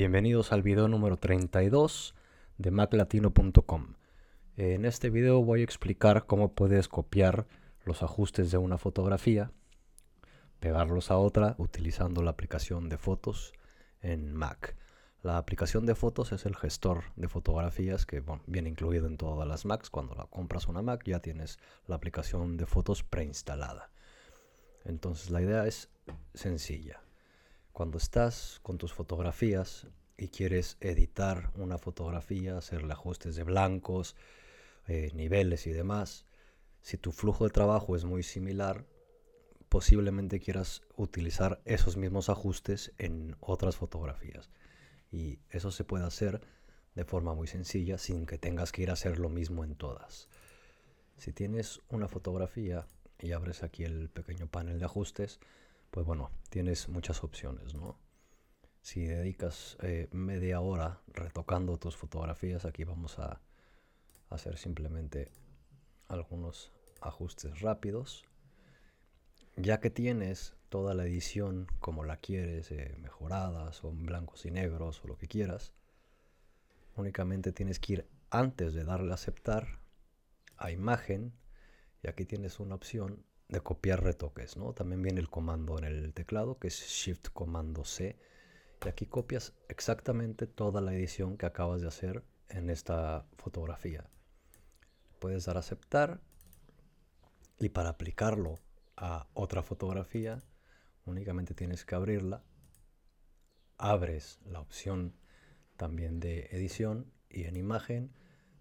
Bienvenidos 0.00 0.50
al 0.52 0.62
video 0.62 0.88
número 0.88 1.18
32 1.18 2.14
de 2.56 2.70
maclatino.com. 2.70 3.96
En 4.56 4.86
este 4.86 5.10
video 5.10 5.44
voy 5.44 5.60
a 5.60 5.64
explicar 5.64 6.24
cómo 6.24 6.54
puedes 6.54 6.88
copiar 6.88 7.46
los 7.84 8.02
ajustes 8.02 8.50
de 8.50 8.56
una 8.56 8.78
fotografía, 8.78 9.52
pegarlos 10.58 11.10
a 11.10 11.18
otra 11.18 11.54
utilizando 11.58 12.22
la 12.22 12.30
aplicación 12.30 12.88
de 12.88 12.96
fotos 12.96 13.52
en 14.00 14.32
Mac. 14.32 14.74
La 15.20 15.36
aplicación 15.36 15.84
de 15.84 15.94
fotos 15.94 16.32
es 16.32 16.46
el 16.46 16.56
gestor 16.56 17.02
de 17.16 17.28
fotografías 17.28 18.06
que 18.06 18.24
viene 18.46 18.70
incluido 18.70 19.06
en 19.06 19.18
todas 19.18 19.46
las 19.46 19.66
Macs. 19.66 19.90
Cuando 19.90 20.14
la 20.14 20.24
compras 20.24 20.66
una 20.66 20.80
Mac 20.80 21.02
ya 21.04 21.20
tienes 21.20 21.58
la 21.86 21.96
aplicación 21.96 22.56
de 22.56 22.64
fotos 22.64 23.02
preinstalada. 23.02 23.90
Entonces 24.86 25.28
la 25.28 25.42
idea 25.42 25.66
es 25.66 25.90
sencilla 26.32 27.02
cuando 27.80 27.96
estás 27.96 28.60
con 28.62 28.76
tus 28.76 28.92
fotografías 28.92 29.86
y 30.18 30.28
quieres 30.28 30.76
editar 30.82 31.50
una 31.54 31.78
fotografía, 31.78 32.58
hacerle 32.58 32.92
ajustes 32.92 33.36
de 33.36 33.42
blancos, 33.42 34.16
eh, 34.86 35.10
niveles 35.14 35.66
y 35.66 35.70
demás, 35.72 36.26
si 36.82 36.98
tu 36.98 37.10
flujo 37.10 37.44
de 37.44 37.50
trabajo 37.50 37.96
es 37.96 38.04
muy 38.04 38.22
similar, 38.22 38.84
posiblemente 39.70 40.40
quieras 40.40 40.82
utilizar 40.94 41.62
esos 41.64 41.96
mismos 41.96 42.28
ajustes 42.28 42.92
en 42.98 43.34
otras 43.40 43.76
fotografías. 43.76 44.50
Y 45.10 45.38
eso 45.48 45.70
se 45.70 45.84
puede 45.84 46.04
hacer 46.04 46.42
de 46.94 47.06
forma 47.06 47.32
muy 47.32 47.46
sencilla 47.46 47.96
sin 47.96 48.26
que 48.26 48.36
tengas 48.36 48.72
que 48.72 48.82
ir 48.82 48.90
a 48.90 48.92
hacer 48.92 49.18
lo 49.18 49.30
mismo 49.30 49.64
en 49.64 49.74
todas. 49.74 50.28
Si 51.16 51.32
tienes 51.32 51.80
una 51.88 52.08
fotografía 52.08 52.86
y 53.18 53.32
abres 53.32 53.62
aquí 53.62 53.84
el 53.84 54.10
pequeño 54.10 54.48
panel 54.48 54.78
de 54.78 54.84
ajustes, 54.84 55.40
pues 55.90 56.06
bueno, 56.06 56.30
tienes 56.50 56.88
muchas 56.88 57.24
opciones, 57.24 57.74
¿no? 57.74 57.98
Si 58.82 59.04
dedicas 59.04 59.76
eh, 59.82 60.08
media 60.12 60.60
hora 60.60 61.00
retocando 61.08 61.78
tus 61.78 61.96
fotografías, 61.96 62.64
aquí 62.64 62.84
vamos 62.84 63.18
a 63.18 63.40
hacer 64.30 64.56
simplemente 64.56 65.30
algunos 66.08 66.72
ajustes 67.00 67.60
rápidos. 67.60 68.24
Ya 69.56 69.80
que 69.80 69.90
tienes 69.90 70.54
toda 70.68 70.94
la 70.94 71.04
edición 71.04 71.66
como 71.80 72.04
la 72.04 72.16
quieres, 72.16 72.70
eh, 72.70 72.96
mejoradas 73.00 73.84
o 73.84 73.90
en 73.90 74.06
blancos 74.06 74.46
y 74.46 74.50
negros 74.50 75.02
o 75.04 75.08
lo 75.08 75.18
que 75.18 75.28
quieras, 75.28 75.74
únicamente 76.96 77.52
tienes 77.52 77.78
que 77.80 77.92
ir 77.94 78.08
antes 78.30 78.72
de 78.72 78.84
darle 78.84 79.10
a 79.10 79.14
aceptar 79.14 79.80
a 80.56 80.70
imagen 80.70 81.32
y 82.02 82.08
aquí 82.08 82.24
tienes 82.24 82.60
una 82.60 82.76
opción 82.76 83.24
de 83.50 83.60
copiar 83.60 84.02
retoques, 84.02 84.56
¿no? 84.56 84.72
También 84.72 85.02
viene 85.02 85.20
el 85.20 85.28
comando 85.28 85.76
en 85.78 85.84
el 85.84 86.14
teclado 86.14 86.58
que 86.58 86.68
es 86.68 86.80
Shift 86.80 87.28
Comando 87.32 87.84
C. 87.84 88.16
Y 88.84 88.88
aquí 88.88 89.06
copias 89.06 89.54
exactamente 89.68 90.46
toda 90.46 90.80
la 90.80 90.94
edición 90.94 91.36
que 91.36 91.46
acabas 91.46 91.82
de 91.82 91.88
hacer 91.88 92.24
en 92.48 92.70
esta 92.70 93.26
fotografía. 93.36 94.08
Puedes 95.18 95.44
dar 95.44 95.58
aceptar 95.58 96.20
y 97.58 97.68
para 97.68 97.90
aplicarlo 97.90 98.54
a 98.96 99.28
otra 99.34 99.62
fotografía 99.62 100.42
únicamente 101.04 101.52
tienes 101.52 101.84
que 101.84 101.94
abrirla. 101.94 102.42
Abres 103.76 104.38
la 104.44 104.60
opción 104.60 105.16
también 105.76 106.20
de 106.20 106.46
edición 106.52 107.12
y 107.28 107.44
en 107.44 107.56
imagen 107.56 108.12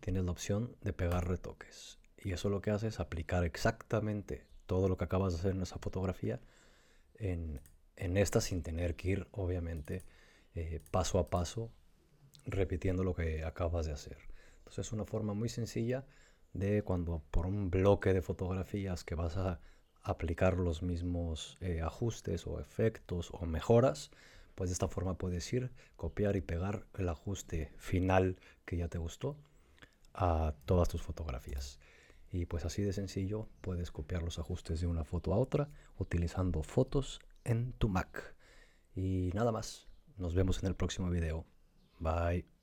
tienes 0.00 0.24
la 0.24 0.30
opción 0.32 0.76
de 0.80 0.92
pegar 0.92 1.28
retoques. 1.28 1.98
Y 2.16 2.32
eso 2.32 2.48
lo 2.48 2.60
que 2.60 2.70
hace 2.70 2.88
es 2.88 2.98
aplicar 2.98 3.44
exactamente 3.44 4.46
todo 4.70 4.88
lo 4.88 4.96
que 4.96 5.02
acabas 5.02 5.32
de 5.32 5.40
hacer 5.40 5.50
en 5.50 5.62
esa 5.62 5.80
fotografía 5.80 6.38
en, 7.16 7.60
esta 7.96 8.40
sin 8.40 8.62
tener 8.62 8.94
que 8.94 9.08
ir, 9.08 9.26
obviamente, 9.32 10.04
eh, 10.54 10.80
paso 10.92 11.18
a 11.18 11.28
paso, 11.28 11.72
repitiendo 12.46 13.02
lo 13.02 13.12
que 13.12 13.44
acabas 13.44 13.86
de 13.86 13.92
hacer. 13.92 14.16
Entonces 14.58 14.86
es 14.86 14.92
una 14.92 15.04
forma 15.04 15.34
muy 15.34 15.48
sencilla 15.48 16.06
de 16.52 16.82
cuando 16.84 17.20
por 17.32 17.46
un 17.46 17.68
bloque 17.68 18.14
de 18.14 18.22
fotografías 18.22 19.02
que 19.02 19.16
vas 19.16 19.36
a 19.36 19.58
aplicar 20.04 20.56
los 20.56 20.84
mismos 20.84 21.58
eh, 21.60 21.80
ajustes 21.80 22.46
o 22.46 22.60
efectos 22.60 23.32
o 23.32 23.46
mejoras, 23.46 24.12
pues 24.54 24.70
de 24.70 24.74
esta 24.74 24.86
forma 24.86 25.18
puedes 25.18 25.52
ir, 25.52 25.72
copiar 25.96 26.36
y 26.36 26.42
pegar 26.42 26.86
el 26.96 27.08
ajuste 27.08 27.72
final 27.76 28.38
que 28.64 28.76
ya 28.76 28.86
te 28.86 28.98
gustó 28.98 29.36
a 30.14 30.54
todas 30.64 30.88
tus 30.88 31.02
fotografías. 31.02 31.80
Y 32.32 32.46
pues 32.46 32.64
así 32.64 32.82
de 32.82 32.92
sencillo 32.92 33.48
puedes 33.60 33.90
copiar 33.90 34.22
los 34.22 34.38
ajustes 34.38 34.80
de 34.80 34.86
una 34.86 35.04
foto 35.04 35.34
a 35.34 35.38
otra 35.38 35.68
utilizando 35.98 36.62
fotos 36.62 37.20
en 37.44 37.72
tu 37.72 37.88
Mac. 37.88 38.34
Y 38.94 39.30
nada 39.34 39.52
más, 39.52 39.88
nos 40.16 40.34
vemos 40.34 40.62
en 40.62 40.68
el 40.68 40.76
próximo 40.76 41.10
video. 41.10 41.46
Bye. 41.98 42.59